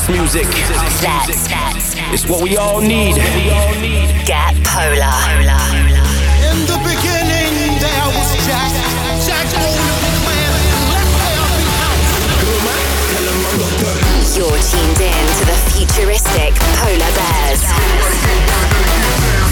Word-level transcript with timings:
House 0.00 0.08
music. 0.08 0.46
That's 1.02 1.94
It's 2.12 2.26
what 2.28 2.42
we 2.42 2.56
all 2.56 2.80
need. 2.80 3.16
Get 4.24 4.56
Polar. 4.64 5.12
In 6.48 6.64
the 6.64 6.78
beginning, 6.80 7.76
there 7.76 8.06
was 8.16 8.32
Jack. 8.46 8.72
Jack 9.26 9.46
oh, 9.60 9.60
owned 9.60 10.08
a 10.08 10.20
man, 10.24 10.52
left. 10.88 11.20
You're 14.36 14.60
tuned 14.72 15.00
in 15.04 15.26
to 15.36 15.44
the 15.44 15.58
futuristic 15.68 16.54
Polar 16.80 17.12
Bears. 17.12 17.60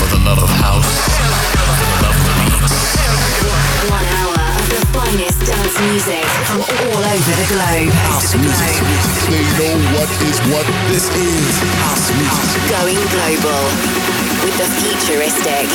For 0.01 0.09
the 0.17 0.21
love 0.25 0.41
of 0.43 0.49
house, 0.49 0.89
finest 5.09 5.41
dance 5.47 5.81
music 5.81 6.25
from 6.45 6.61
all 6.61 7.01
over 7.01 7.35
the 7.41 7.47
globe. 7.49 7.93
House 8.13 8.35
music, 8.37 8.77
They 9.29 9.73
know 9.73 9.79
what 9.97 10.11
is 10.23 10.39
what 10.53 10.67
this 10.89 11.09
is. 11.17 11.55
House 11.81 12.13
music. 12.13 12.61
Going 12.69 13.01
global 13.17 13.63
with 14.45 14.57
the 14.59 14.69
futuristic 14.81 15.67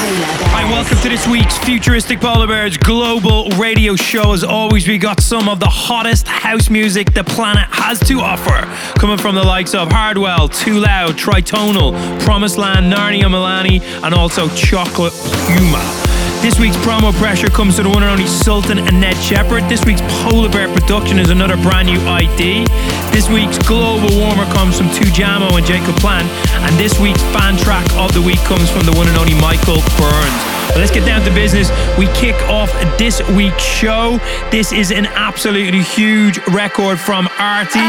Polar 0.00 0.38
Bears. 0.38 0.52
Hi, 0.52 0.64
welcome 0.70 0.96
to 0.98 1.08
this 1.10 1.26
week's 1.26 1.58
Futuristic 1.58 2.20
Polar 2.20 2.46
Bears 2.46 2.78
Global 2.78 3.50
Radio 3.58 3.96
Show. 3.96 4.32
As 4.32 4.44
always, 4.44 4.88
we 4.88 4.96
got 4.96 5.20
some 5.20 5.48
of 5.48 5.60
the 5.60 5.68
hottest 5.68 6.26
house 6.26 6.70
music 6.70 7.12
the 7.12 7.24
planet 7.24 7.66
has 7.70 7.98
to 8.08 8.20
offer. 8.20 8.66
Coming 8.98 9.18
from 9.18 9.34
the 9.34 9.44
likes 9.44 9.74
of 9.74 9.92
Hardwell, 9.92 10.48
TwoLoud, 10.48 11.18
Tritonal, 11.18 12.20
Promised 12.24 12.56
Land, 12.56 12.88
Nari 12.88 13.20
and 13.20 13.34
Milani, 13.34 13.82
and 14.02 14.14
also 14.14 14.48
Chocolate 14.50 15.12
Puma. 15.46 16.08
This 16.40 16.60
week's 16.60 16.76
promo 16.78 17.12
pressure 17.14 17.48
comes 17.48 17.76
to 17.76 17.82
the 17.82 17.88
one 17.88 18.04
and 18.04 18.12
only 18.12 18.26
Sultan 18.26 18.78
and 18.78 19.00
Ned 19.00 19.16
Shepard. 19.16 19.64
This 19.64 19.84
week's 19.84 20.00
Polar 20.22 20.48
Bear 20.48 20.72
production 20.72 21.18
is 21.18 21.30
another 21.30 21.56
brand 21.56 21.88
new 21.88 21.98
ID. 22.06 22.64
This 23.10 23.28
week's 23.28 23.58
global 23.66 24.08
warmer 24.16 24.46
comes 24.54 24.78
from 24.78 24.86
Tujamo 24.88 25.58
and 25.58 25.66
Jacob 25.66 25.96
Plant. 25.96 26.28
And 26.62 26.76
this 26.78 26.98
week's 27.00 27.22
fan 27.34 27.56
track 27.56 27.84
of 27.94 28.14
the 28.14 28.22
week 28.22 28.38
comes 28.46 28.70
from 28.70 28.86
the 28.86 28.92
one 28.92 29.08
and 29.08 29.16
only 29.18 29.34
Michael 29.34 29.82
Brun. 29.98 30.32
But 30.68 30.78
let's 30.78 30.92
get 30.92 31.04
down 31.04 31.24
to 31.26 31.34
business. 31.34 31.70
We 31.98 32.06
kick 32.14 32.36
off 32.48 32.70
this 32.98 33.20
week's 33.30 33.64
show. 33.64 34.18
This 34.50 34.72
is 34.72 34.92
an 34.92 35.06
absolutely 35.06 35.82
huge 35.82 36.38
record 36.46 37.00
from 37.00 37.28
Arty. 37.38 37.82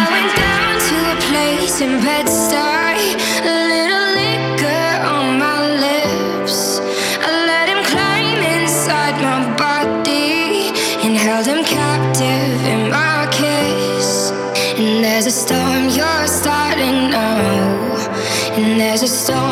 There's 19.00 19.30
a 19.30 19.49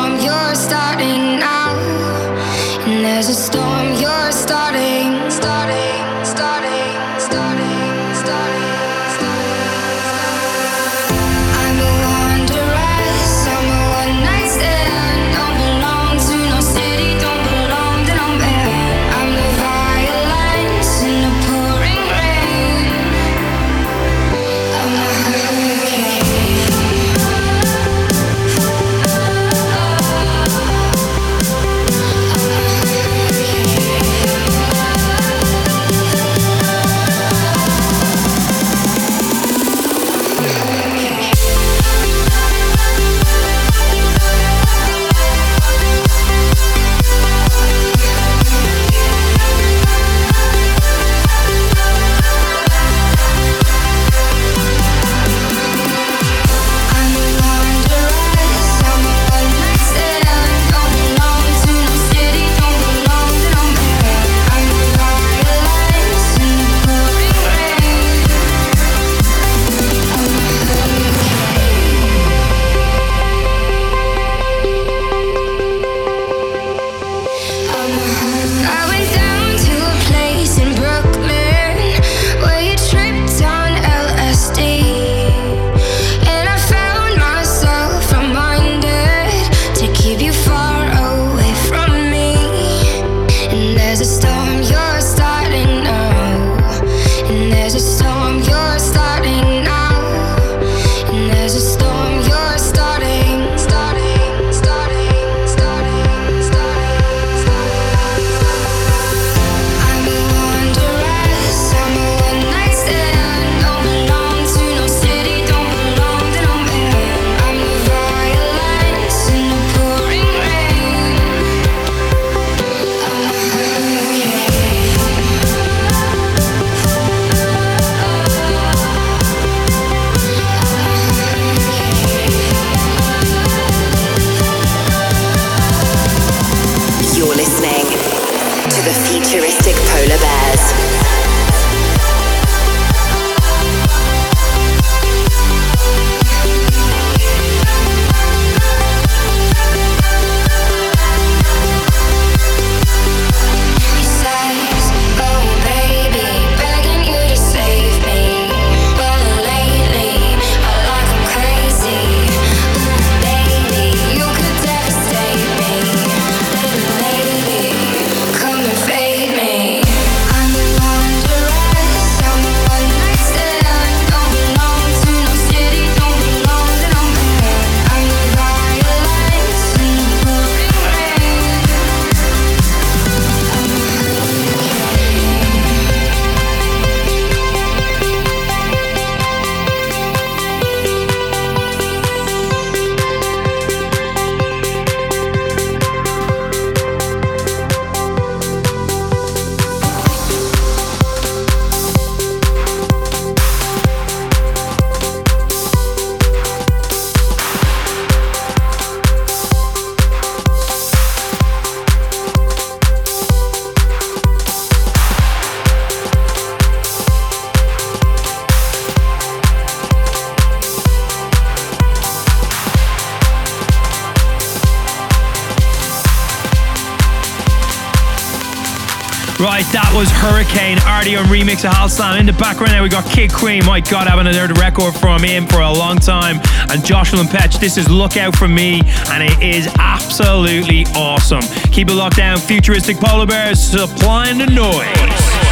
remix 231.48 231.64
of 231.64 231.72
Halstam. 231.72 232.20
In 232.20 232.26
the 232.26 232.32
background 232.34 232.72
there, 232.72 232.82
we 232.82 232.88
got 232.88 233.04
Kid 233.06 233.30
Crème. 233.30 233.64
My 233.64 233.80
God, 233.80 234.06
I 234.06 234.10
haven't 234.10 234.26
heard 234.34 234.50
a 234.50 234.60
record 234.60 234.94
from 234.94 235.22
him 235.22 235.46
for 235.46 235.60
a 235.60 235.72
long 235.72 235.96
time. 235.96 236.36
And 236.70 236.82
Jolyon 236.82 237.24
Petch, 237.24 237.58
this 237.58 237.76
is 237.76 237.88
Look 237.88 238.16
Out 238.16 238.36
For 238.36 238.48
Me, 238.48 238.82
and 239.10 239.22
it 239.22 239.42
is 239.42 239.68
absolutely 239.78 240.84
awesome. 240.94 241.42
Keep 241.72 241.88
it 241.88 241.94
locked 241.94 242.16
down. 242.16 242.38
Futuristic 242.38 242.98
Polar 242.98 243.26
Bears 243.26 243.60
supplying 243.60 244.38
the 244.38 244.46
noise. 244.46 245.47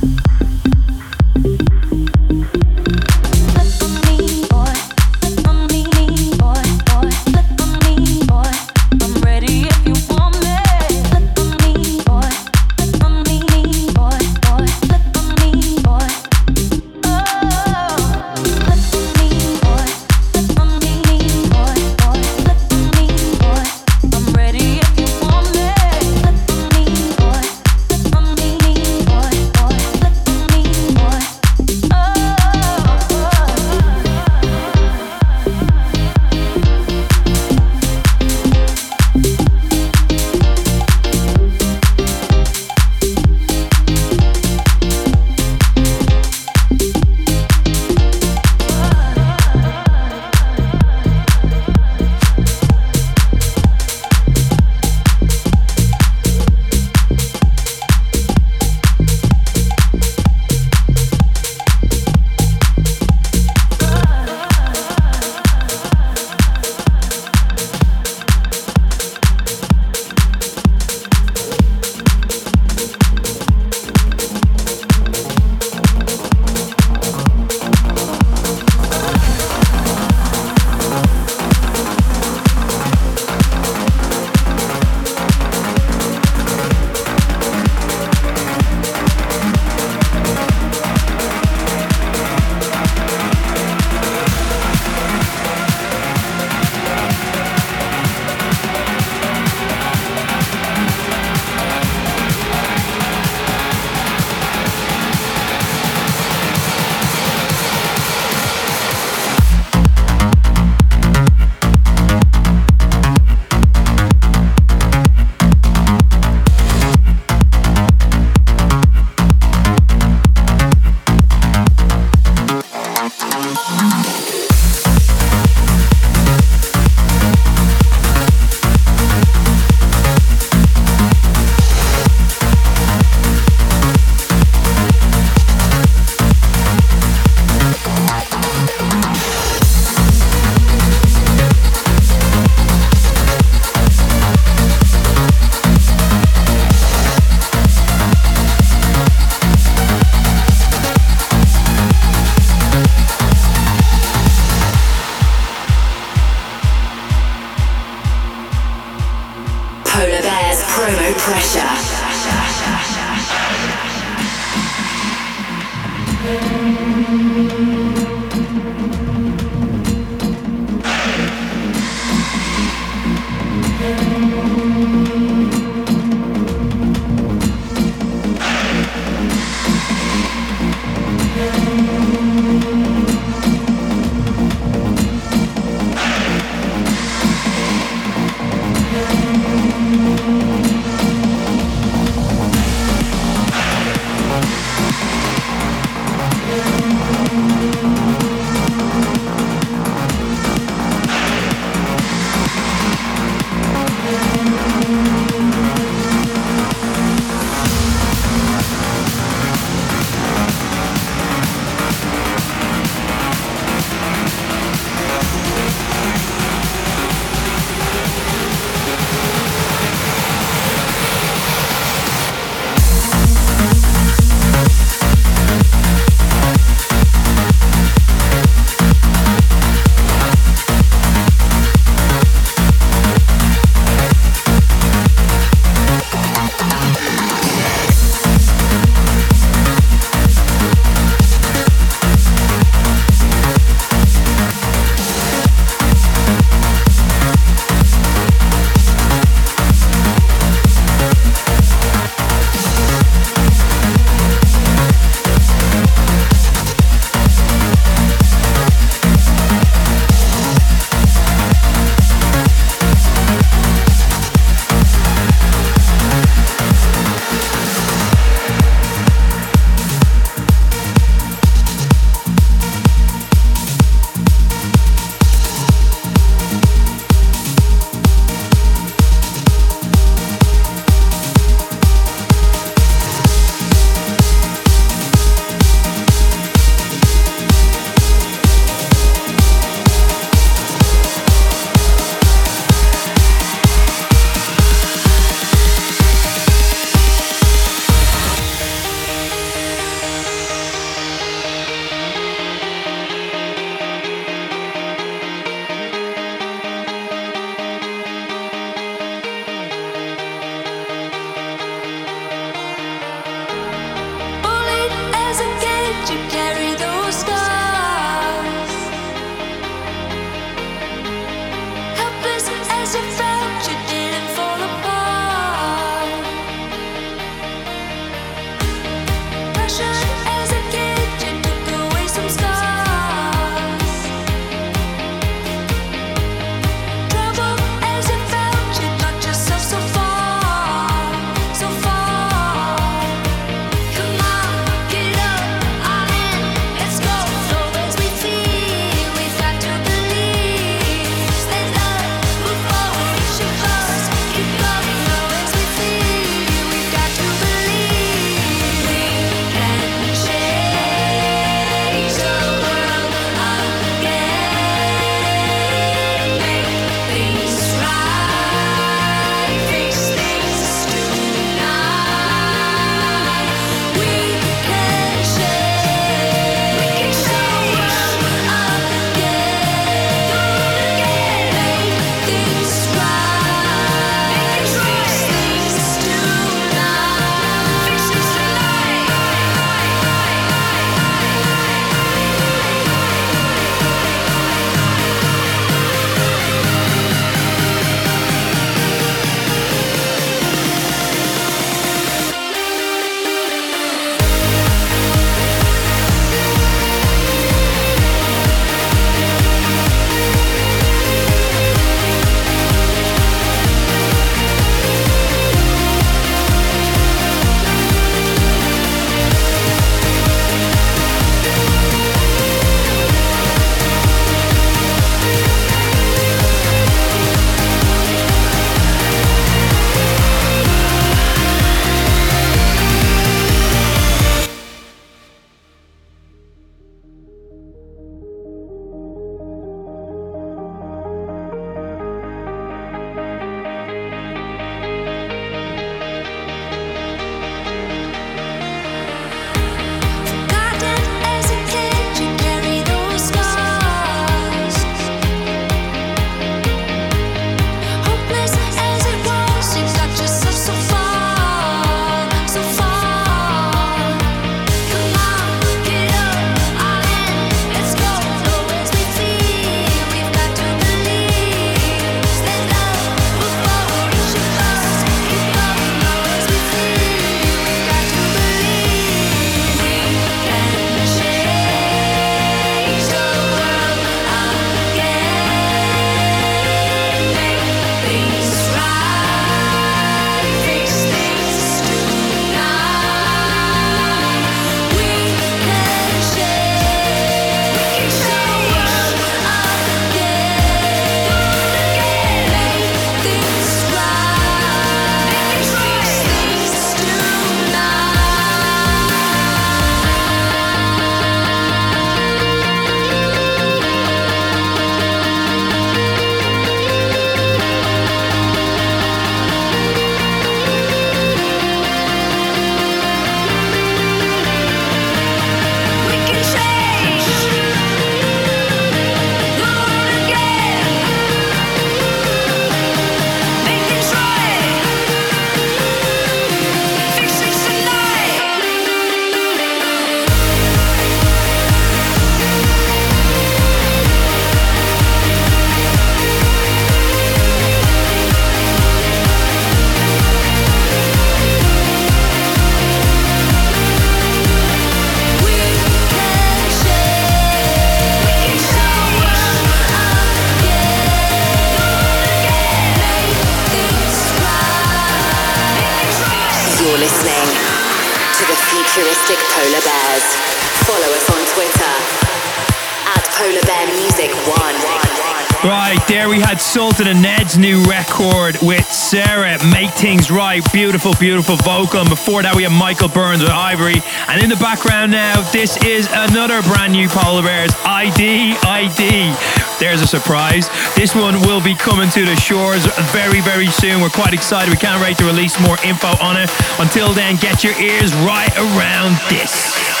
New 577.61 577.83
record 577.85 578.57
with 578.63 578.91
Sara, 578.91 579.63
Make 579.69 579.91
Things 579.91 580.31
Right. 580.31 580.63
Beautiful, 580.73 581.13
beautiful 581.19 581.57
vocal. 581.57 582.01
And 582.01 582.09
before 582.09 582.41
that, 582.41 582.55
we 582.55 582.63
have 582.63 582.71
Michael 582.71 583.07
Brun 583.07 583.39
with 583.39 583.53
Ivory. 583.53 584.01
And 584.27 584.41
in 584.41 584.49
the 584.49 584.55
background 584.55 585.11
now, 585.11 585.39
this 585.51 585.77
is 585.85 586.09
another 586.09 586.63
brand 586.63 586.93
new 586.93 587.07
Polar 587.07 587.43
Bears, 587.43 587.69
ID, 587.85 588.57
ID. 588.65 589.29
There's 589.77 590.01
a 590.01 590.07
surprise. 590.07 590.73
This 590.95 591.13
one 591.13 591.39
will 591.41 591.61
be 591.61 591.75
coming 591.75 592.09
to 592.09 592.25
the 592.25 592.35
shores 592.35 592.81
very, 593.13 593.41
very 593.41 593.67
soon. 593.67 594.01
We're 594.01 594.09
quite 594.09 594.33
excited. 594.33 594.73
We 594.73 594.81
can't 594.81 594.99
wait 594.99 595.19
to 595.19 595.25
release 595.25 595.59
more 595.61 595.77
info 595.85 596.17
on 596.17 596.41
it. 596.41 596.49
Until 596.79 597.13
then, 597.13 597.35
get 597.37 597.63
your 597.63 597.77
ears 597.77 598.09
right 598.25 598.51
around 598.57 599.21
this. 599.29 600.00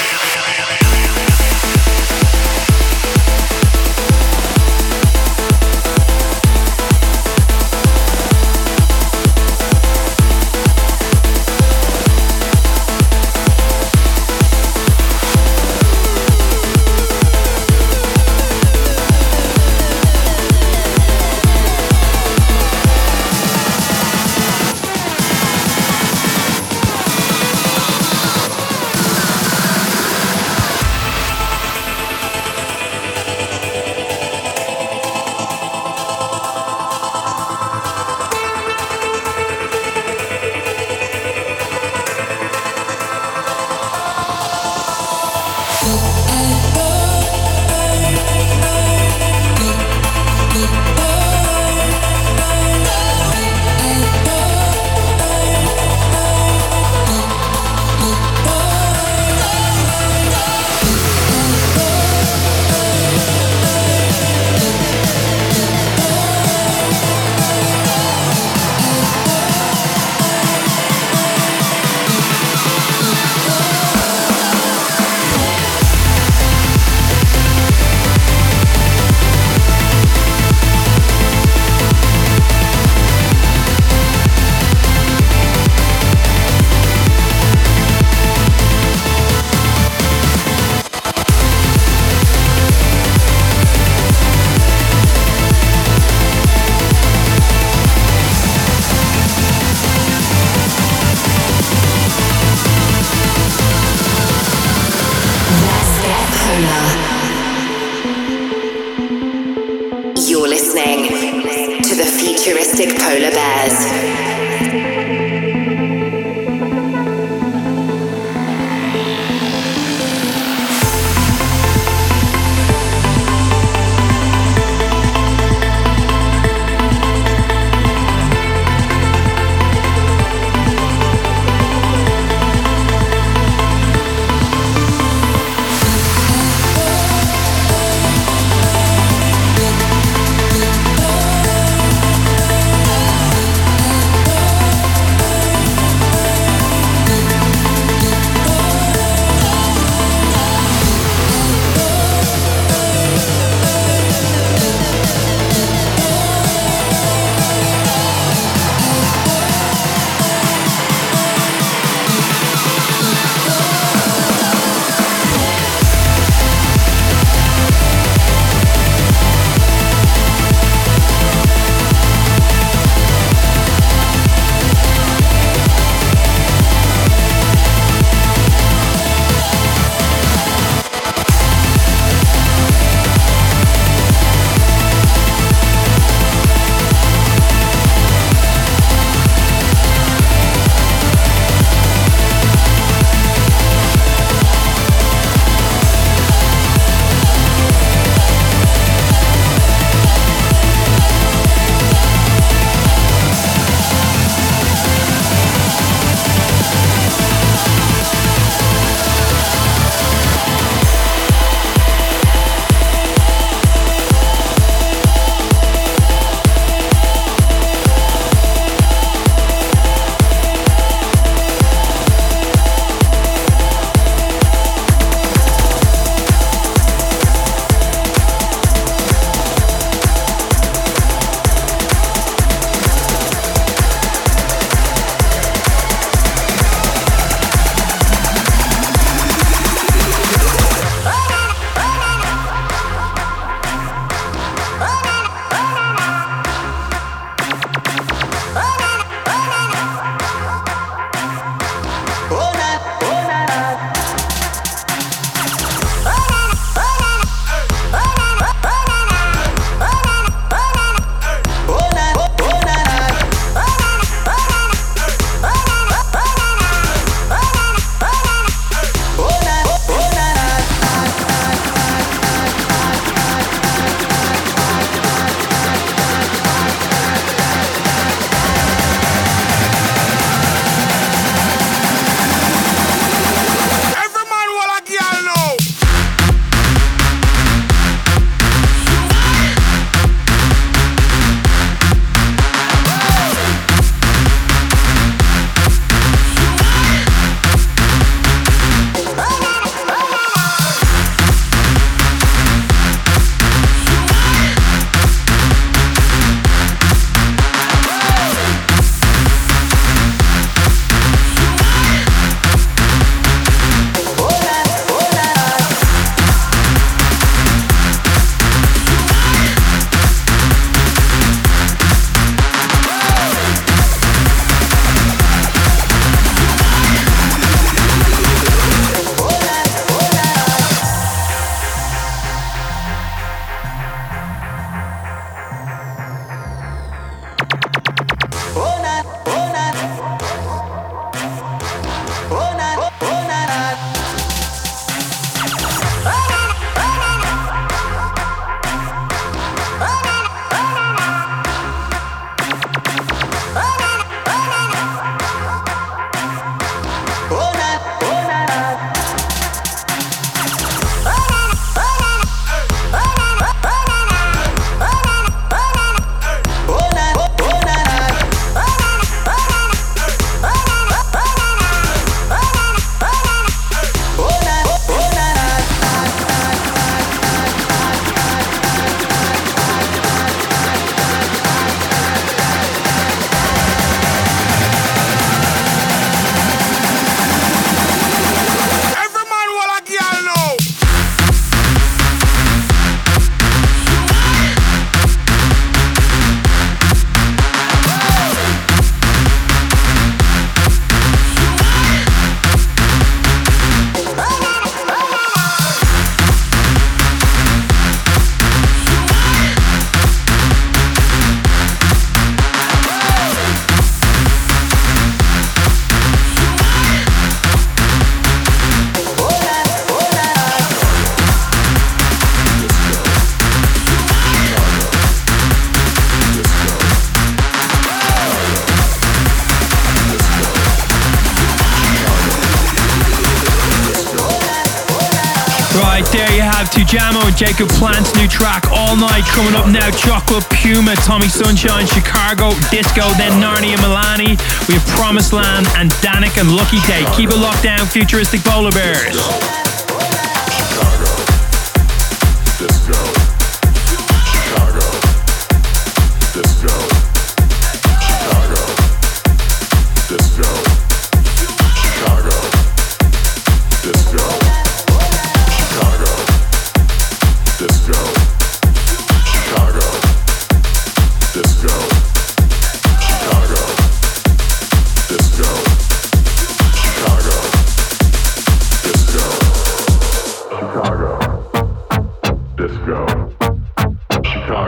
Jacob 437.51 437.67
Plant's 437.71 438.15
new 438.15 438.29
track 438.29 438.63
All 438.71 438.95
Night 438.95 439.25
coming 439.25 439.55
up 439.55 439.67
now. 439.67 439.89
Chocolate 439.91 440.45
Puma, 440.51 440.95
Tommie 441.03 441.27
Sunshine, 441.27 441.85
Chicago, 441.85 442.51
Disco, 442.71 443.09
then 443.15 443.41
Nari 443.41 443.73
and 443.73 443.81
Milani. 443.81 444.39
We 444.69 444.75
have 444.75 444.87
Promised 444.95 445.33
Land 445.33 445.67
and 445.75 445.91
Dannic 445.99 446.39
and 446.39 446.55
Lucky 446.55 446.79
Day. 446.87 447.03
Keep 447.13 447.31
it 447.31 447.35
locked 447.35 447.63
down, 447.63 447.87
futuristic 447.87 448.39
polar 448.45 448.71
bears. 448.71 449.60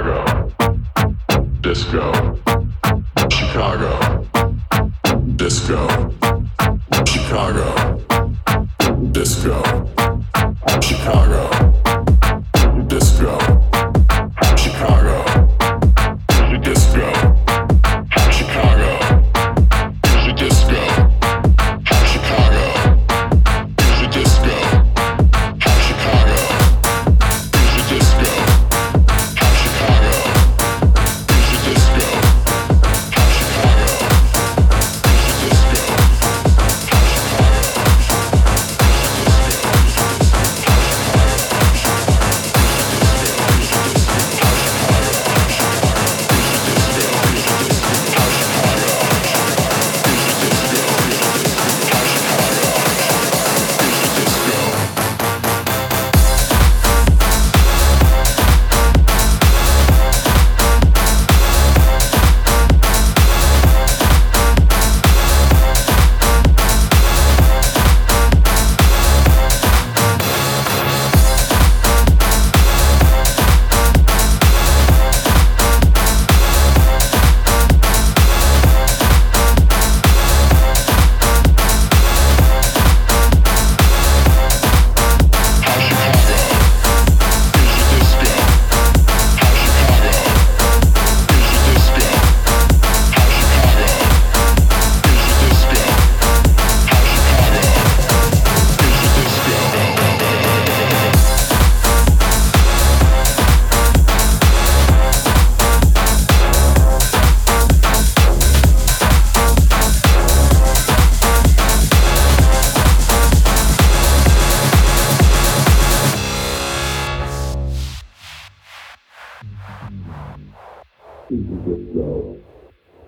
Chicago. 0.04 0.52
Disco. 1.62 2.43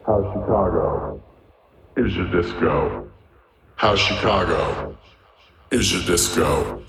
How 0.05 0.21
Chicago 0.21 1.19
is 1.97 2.15
a 2.17 2.25
disco. 2.25 3.09
How 3.75 3.95
Chicago 3.95 4.95
is 5.71 5.93
a 5.93 6.05
disco. 6.05 6.83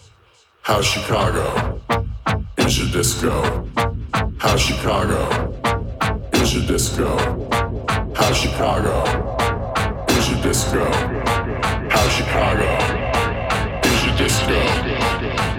How 0.60 0.82
Chicago 0.82 1.80
is 2.58 2.78
a 2.78 2.92
disco. 2.92 3.66
How 4.36 4.56
Chicago 4.58 5.22
is 6.34 6.56
a 6.56 6.66
disco. 6.66 7.08
How 8.14 8.32
Chicago 8.34 8.96
is 10.10 10.28
a 10.32 10.42
disco. 10.42 10.84
How 11.88 12.08
Chicago 12.16 12.70
is 13.82 14.04
a 14.04 14.16
disco. 14.18 14.60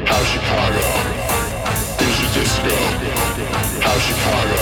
How 0.05 0.23
Chicago 0.31 0.87
is 2.05 2.17
a 2.21 2.29
disco. 2.37 2.75
How 3.81 3.97
Chicago. 3.97 4.56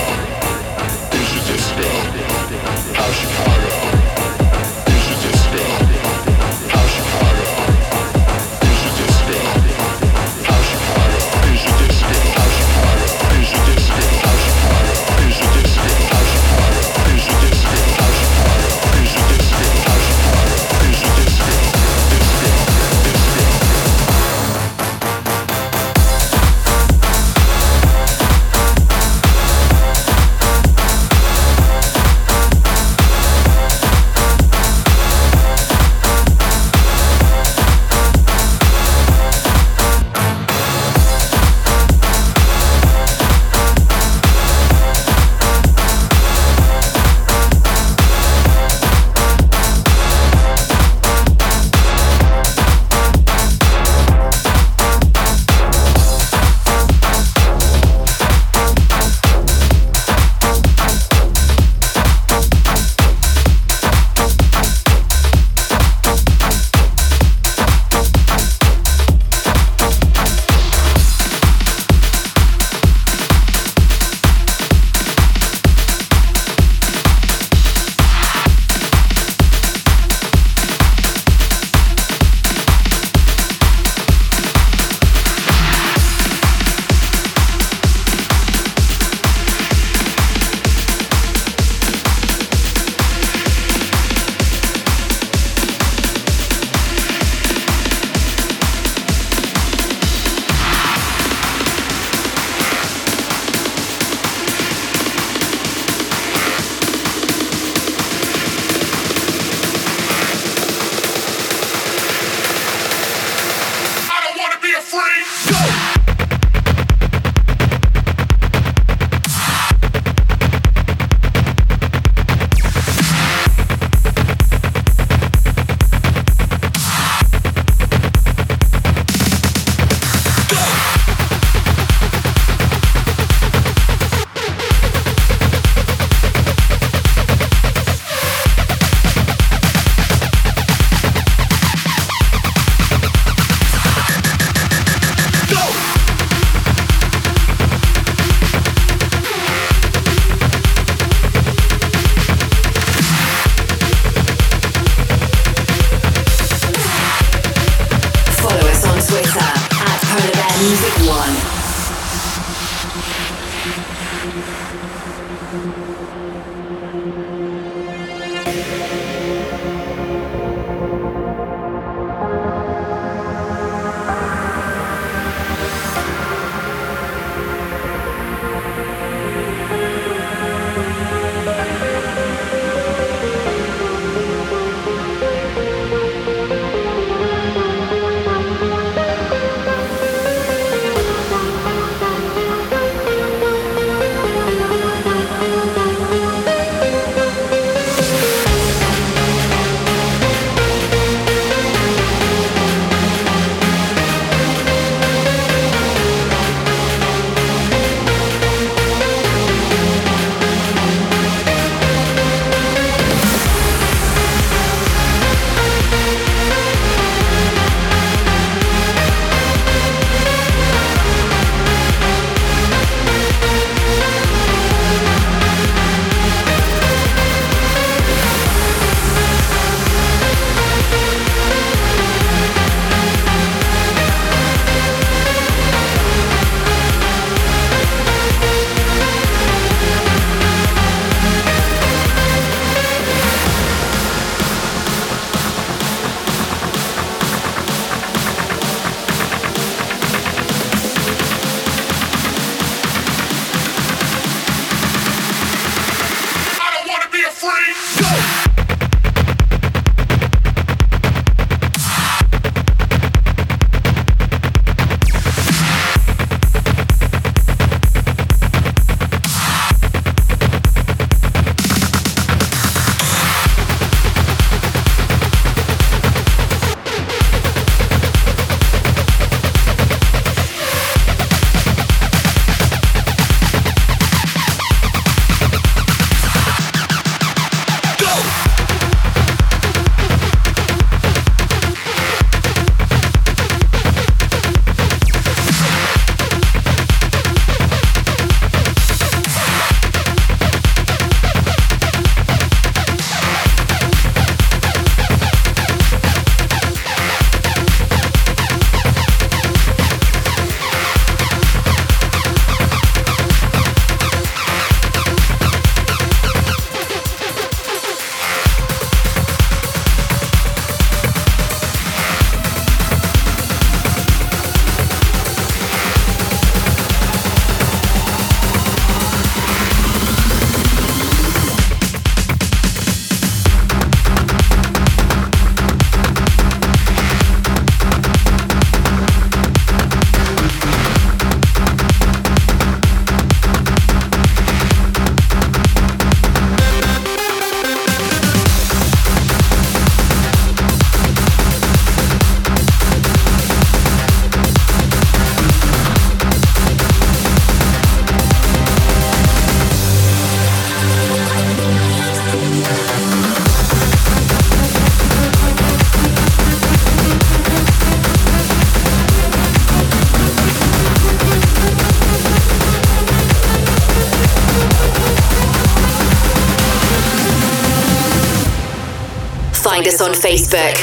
Us 379.95 380.01
on 380.01 380.13
Facebook. 380.13 380.75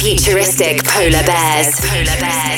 Futuristic 0.00 0.84
Polar 0.84 1.24
Bears. 1.24 1.80
Polar 1.80 2.20
Bears. 2.20 2.53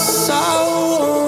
Smell 0.00 1.19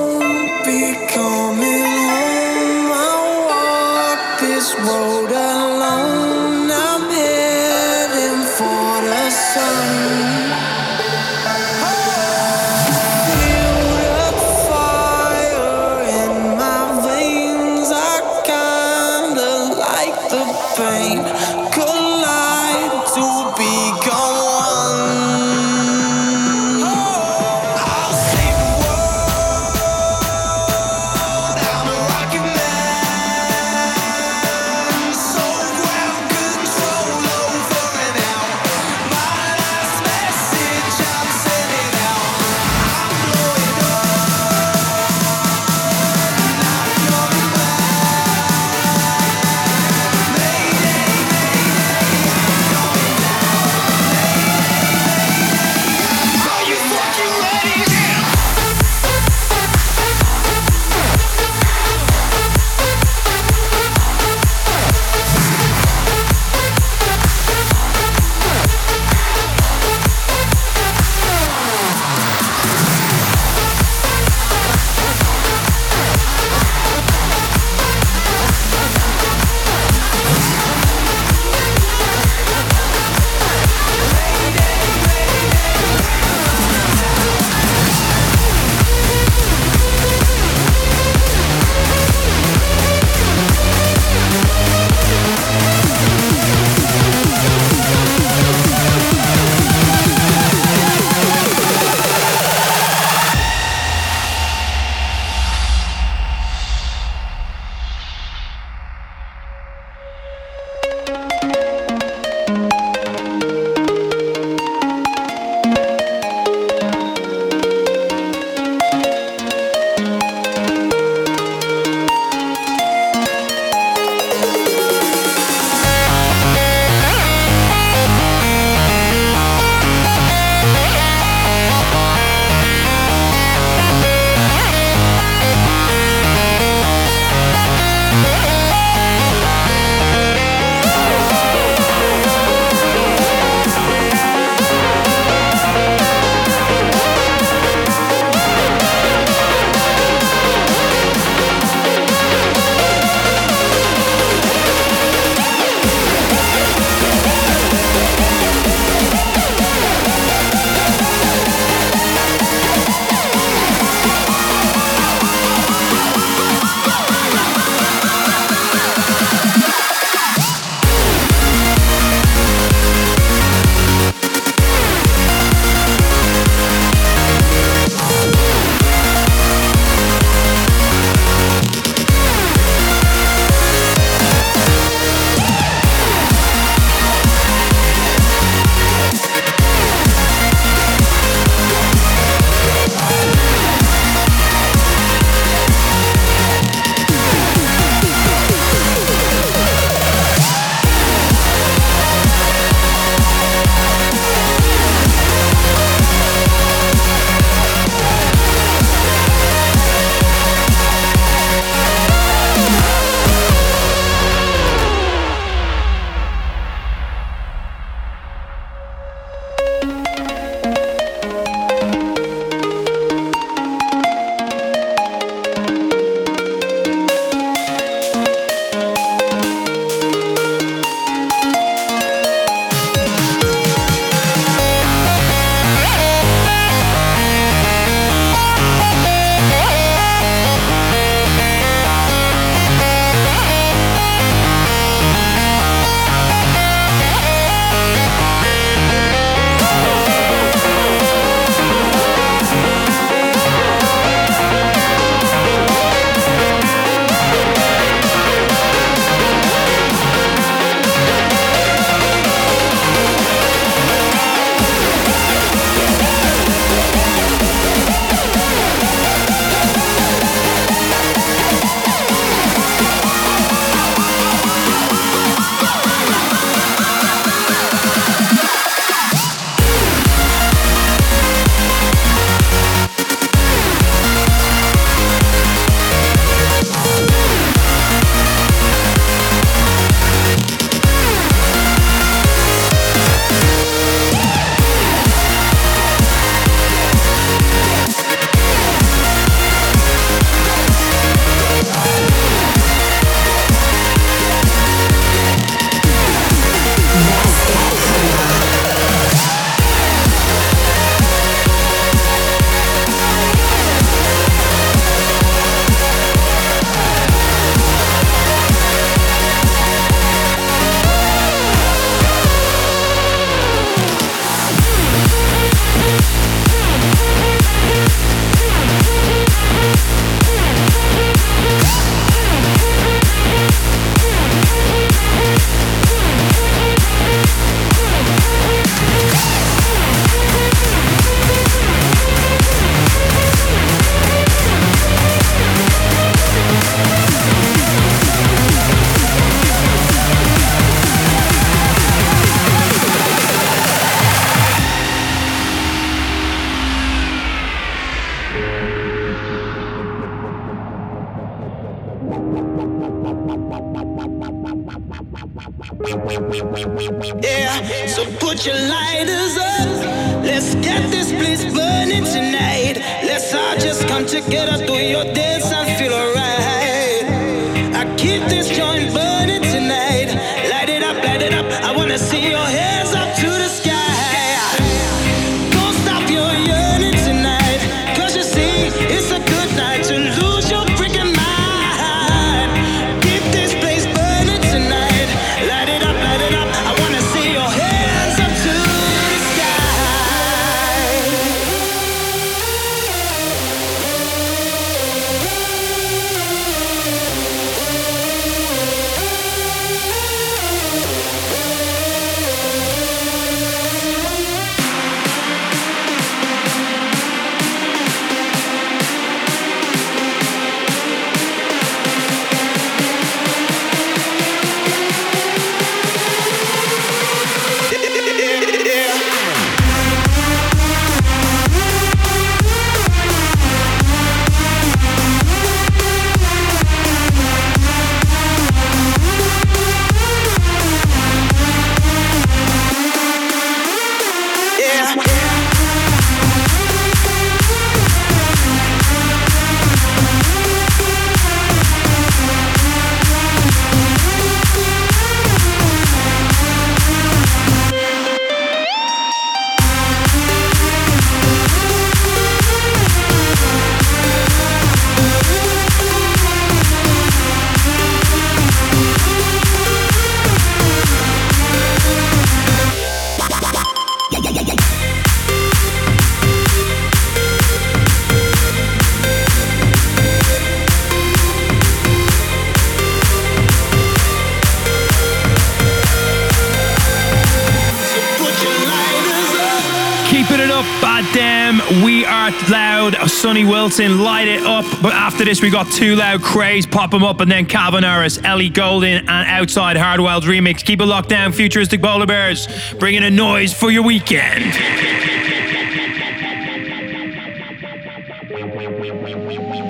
Hamilton, 493.73 494.05
light 494.05 494.29
it 494.29 494.43
up. 494.45 494.66
But 494.83 494.93
after 494.93 495.25
this, 495.25 495.41
we 495.41 495.49
got 495.49 495.70
Too 495.70 495.97
Loud 495.97 496.20
Kaaze, 496.20 496.70
Pop 496.70 496.93
'em 496.93 497.03
Up, 497.03 497.20
and 497.20 497.31
then 497.31 497.47
Calvin 497.47 497.85
Ellie 497.85 498.51
Goulding, 498.51 498.97
and 498.97 499.09
Outside 499.09 499.79
Hardwell's 499.79 500.27
remix. 500.27 500.62
Keep 500.62 500.83
it 500.83 500.87
locked 500.87 501.09
down, 501.09 501.33
futuristic 501.33 501.81
polar 501.81 502.07
bears. 502.07 502.49
Bringing 502.79 503.03
a 503.03 503.11
noise 503.11 503.55
for 503.55 503.70
your 503.70 503.83
weekend. 503.83 504.45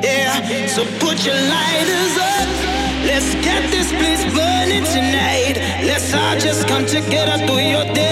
Yeah, 0.03 0.67
so 0.67 0.85
put 0.99 1.25
your 1.25 1.35
lighters 1.35 2.19
up. 2.19 2.49
Let's 3.07 3.35
get 3.45 3.71
this 3.71 3.93
place 3.93 4.25
burning 4.35 4.85
tonight. 4.85 5.59
Let's 5.85 6.13
all 6.13 6.37
just 6.39 6.67
come 6.67 6.87
together 6.87 7.39
through 7.47 7.61
your 7.61 7.85
day. 7.95 8.12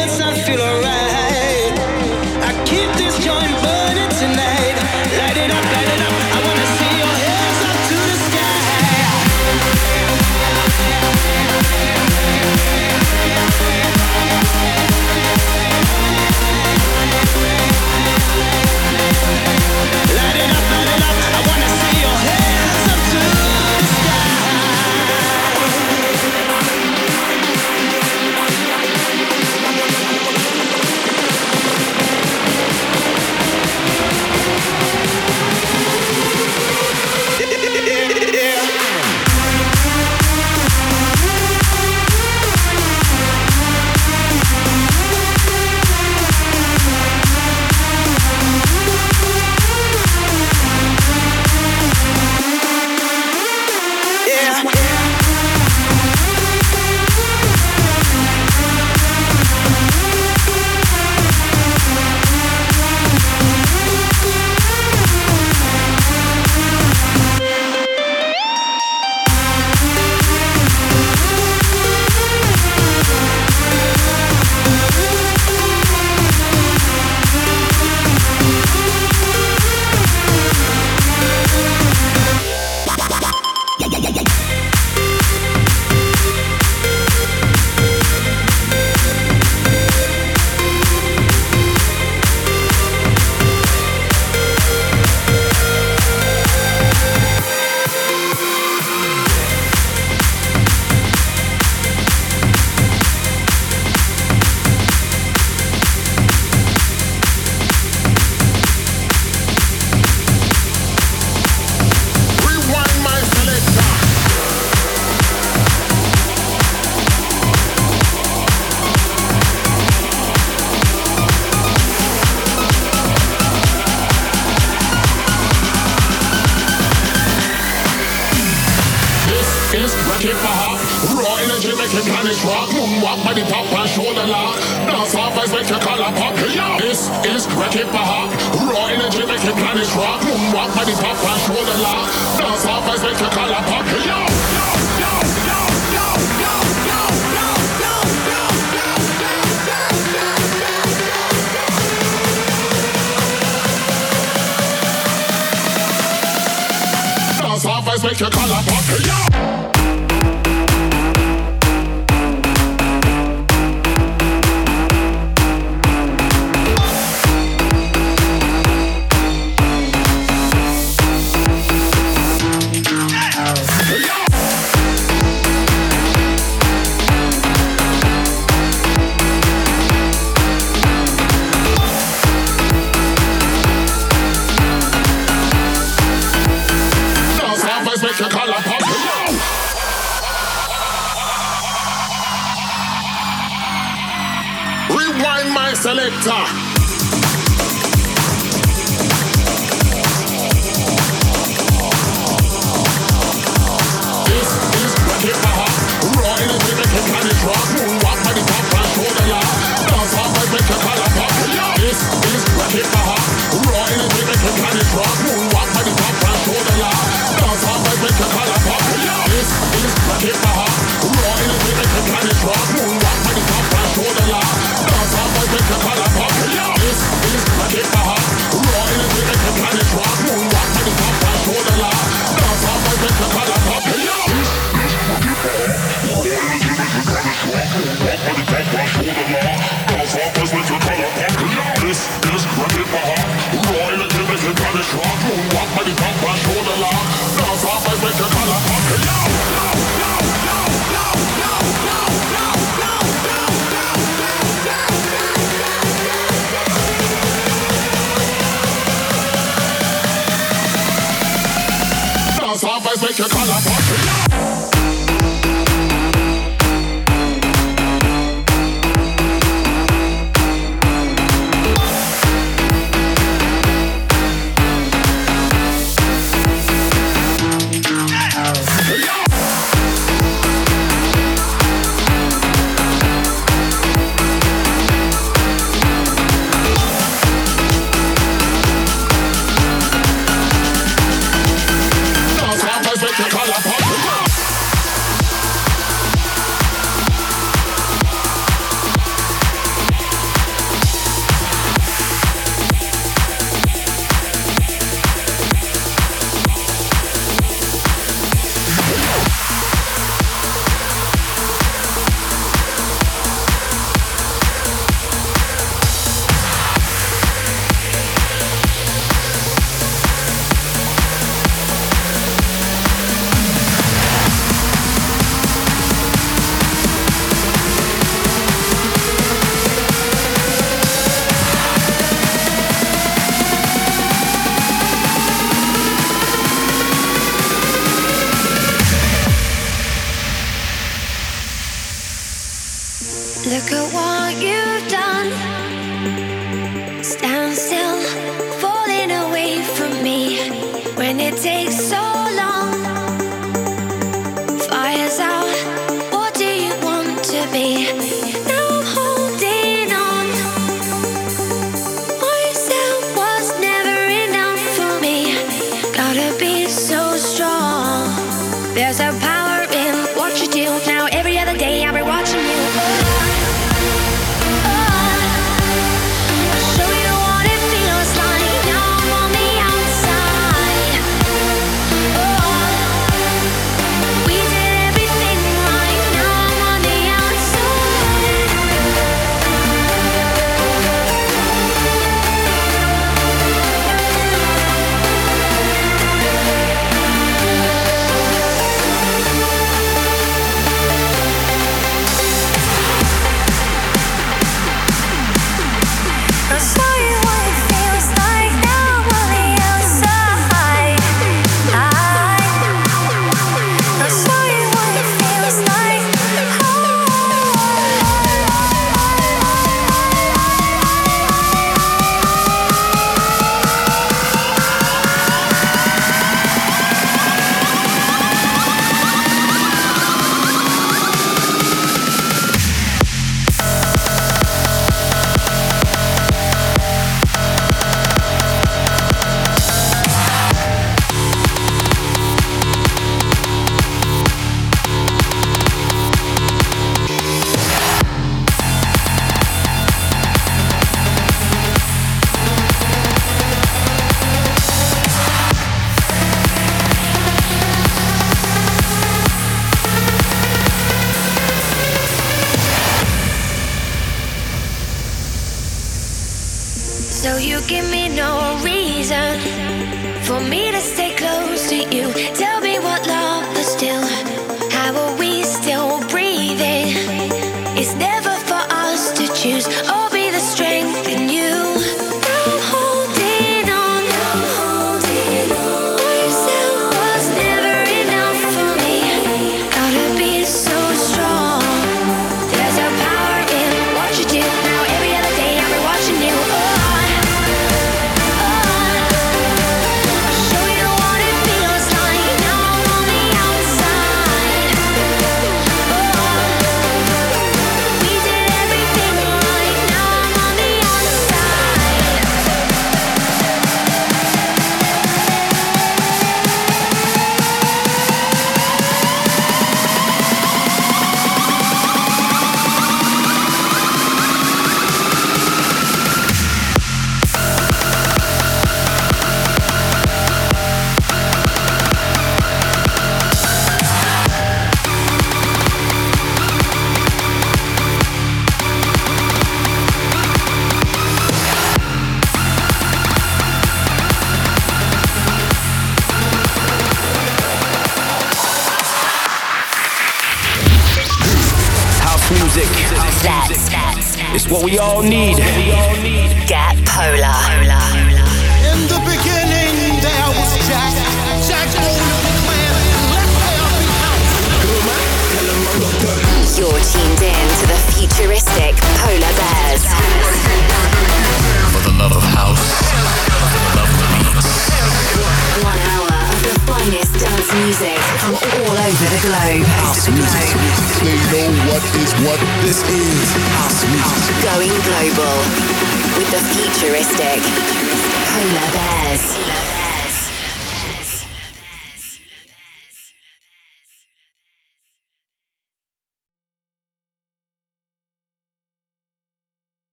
Make 158.03 158.21
you 158.21 158.31
call 158.31 158.51
up, 158.53 158.65
yeah. 159.05 159.80